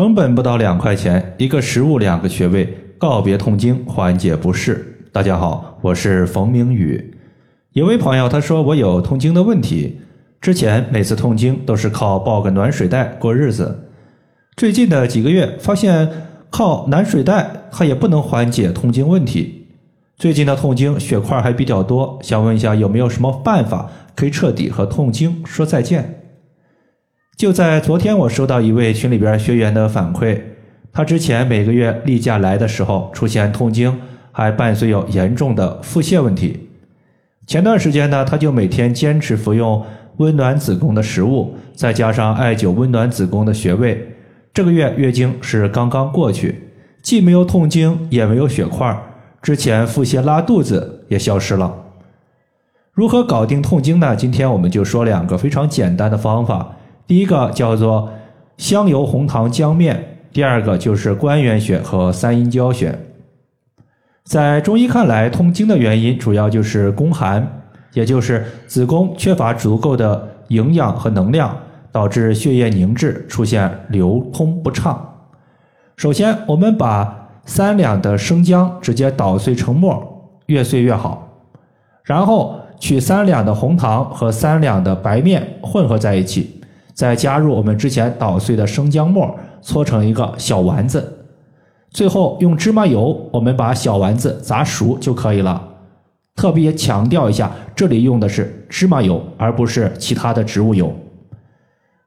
[0.00, 4.96] 成本不到两块钱，一个食物两个穴位，告别痛经，缓解不适。
[5.12, 7.18] 大家好，我是冯明宇。
[7.74, 10.00] 有位朋友他说我有痛经的问题，
[10.40, 13.90] 之前每次痛经都是靠抱个暖水袋过日子，
[14.56, 16.08] 最近的几个月发现
[16.48, 19.66] 靠暖水袋它也不能缓解痛经问题。
[20.16, 26.19] 最近的痛经血块还比较多，想问一下有没有什么办法可以彻底和痛经说再见？
[27.40, 30.38] 就在昨天，我收到一位群里边学员的反馈，
[30.92, 33.98] 他之前每个月例假来的时候出现痛经，
[34.30, 36.68] 还伴随有严重的腹泻问题。
[37.46, 39.82] 前段时间呢，他就每天坚持服用
[40.18, 44.06] 温暖子宫的食物，再加上艾灸温暖子宫的穴位，
[44.52, 46.68] 这个月月经是刚刚过去，
[47.00, 48.94] 既没有痛经，也没有血块，
[49.40, 51.74] 之前腹泻拉肚子也消失了。
[52.92, 54.14] 如何搞定痛经呢？
[54.14, 56.76] 今天我们就说两个非常简单的方法。
[57.10, 58.08] 第一个叫做
[58.56, 62.96] 香油红糖姜面，第二个就是关元穴和三阴交穴。
[64.22, 71.52] 在中医看来，痛经的原因主要就是宫寒，也就是子宫缺乏足够的营养和能量，
[71.90, 75.24] 导致血液凝滞，出现流通不畅。
[75.96, 81.28] 首先，我们把三两的生姜直接捣碎成末，越碎越好。
[82.04, 86.58] 然后取三两的红糖和三两的白面混合在一起。
[86.94, 91.26] 再加入我们之前捣碎的生姜末，搓成一个小丸子，
[91.90, 95.68] 最后用芝麻油，我们把小丸子炸熟就可以了。
[96.36, 100.94] 特别强调一下，这里用的是芝麻油，而不是其他的植物油。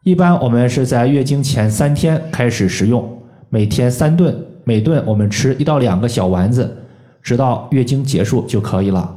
[0.03, 3.07] 一般我们是在月经前三天开始食用，
[3.49, 6.75] 每天三顿，每顿我们吃一到两个小丸子，
[7.21, 9.15] 直到月经结束就可以了。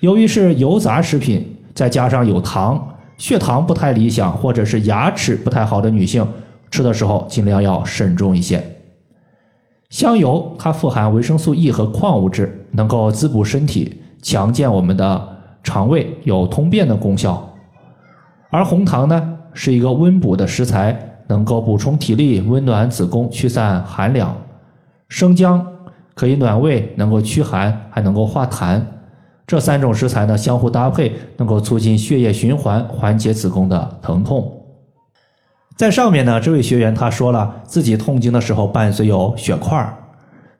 [0.00, 2.96] 由于是油炸食品，再加上有糖。
[3.18, 6.26] 血糖不太理想，或者是牙齿不太好的女性，
[6.70, 8.62] 吃的时候尽量要慎重一些。
[9.90, 15.28] 香油它富含维生素 E 和矿物质，能够滋补身体，强健我们的
[15.62, 17.52] 肠胃，有通便的功效。
[18.50, 20.96] 而红糖呢，是一个温补的食材，
[21.26, 24.36] 能够补充体力，温暖子宫，驱散寒凉。
[25.08, 25.66] 生姜
[26.14, 28.80] 可以暖胃，能够驱寒，还能够化痰。
[29.48, 34.62] 这三种食材呢相互搭配，能够促进血液循环，缓解子宫的疼痛。
[35.74, 39.96] 在上面呢，这位学员他说了，自己痛经的时候伴随有血块儿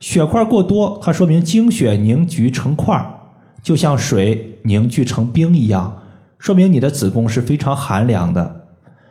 [0.00, 3.04] 血块过多，它说明经血凝聚成块儿
[3.62, 5.94] 就像水凝聚成冰一样，
[6.38, 8.64] 说明你的子宫是非常寒凉的，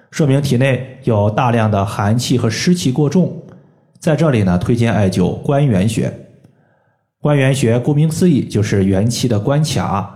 [0.10, 3.32] 说明体内有大量的寒气和湿气过重。
[4.00, 6.12] 在这里呢，推荐艾灸关元穴。
[7.28, 10.10] 关元穴顾名思义就是元气的关卡，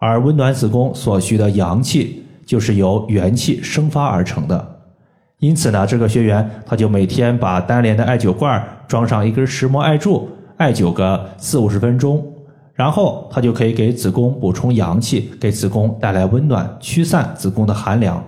[0.00, 4.76] 而温暖子宫所需的阳气就是由元气生发而成的。
[5.38, 12.26] 因此呢，这个学员他就每天把单联的艾灸罐装上一根石磨艾柱，艾灸个四五十分钟，
[12.74, 18.20] 然后他就可以给子宫补充阳气，给子宫带来温暖，驱散子宫的寒凉。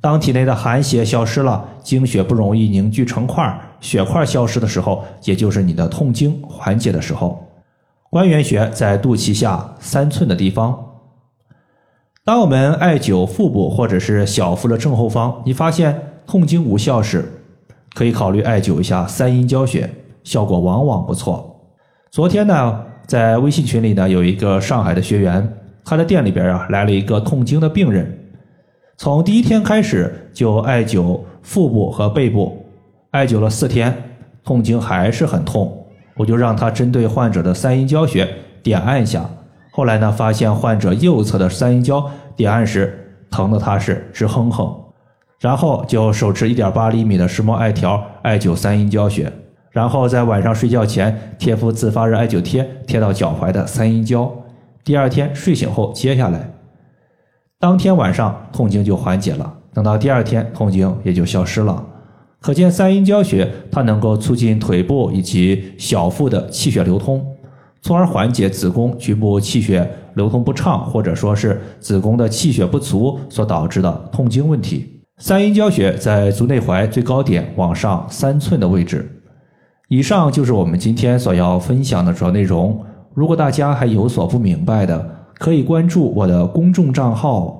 [0.00, 7.46] 当体内的寒邪消失了，经血不容易凝聚成块，血块消失的时候，也就是你的痛经缓解的时候。
[8.08, 10.86] 关元穴在肚脐下三寸的地方。
[12.24, 17.24] 当我们艾灸腹部或者是小腹的正后方，你发现痛经无效时，
[17.94, 19.88] 可以考虑艾灸一下三阴交穴，
[20.24, 21.60] 效果往往不错。
[22.10, 25.46] 昨天呢，在微信群里呢，有一个上海的学员，
[25.84, 28.19] 他的店里边啊来了一个痛经的病人。
[29.02, 32.66] 从第一天开始就艾灸腹部和背部，
[33.12, 33.96] 艾灸了四天，
[34.44, 35.86] 痛经还是很痛，
[36.18, 38.28] 我就让他针对患者的三阴交穴
[38.62, 39.24] 点按一下。
[39.72, 44.70] 后来呢，发现患者右侧的三阴交点按时疼的他是直哼哼，
[45.40, 49.32] 然后就手持一点八厘米的石墨艾条艾灸三阴交穴，
[49.70, 54.30] 然后在晚上睡觉前贴敷自发热艾灸贴贴到脚踝的三阴交，
[54.84, 56.59] 第二天睡醒后接下来。
[57.60, 61.84] 当天晚上痛经就缓解了，等到第二天痛经也就消失了。
[62.40, 67.22] 可见三阴交穴它能够促进腿部以及小腹的气血流通，
[67.82, 75.02] 从而缓解子宫局部气血流通不畅或者说是子宫的气血不足所导致的痛经问题。
[75.18, 79.06] 三阴交穴在足内踝最高点往上三寸的位置。
[79.88, 82.82] 以上就是我们今天所要分享的主要内容。
[83.12, 87.59] 如果大家还有所不明白的，可以关注我的公众账号